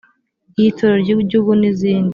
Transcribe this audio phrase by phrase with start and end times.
[0.57, 2.09] iy’itorero ry’igihugu n’izindi.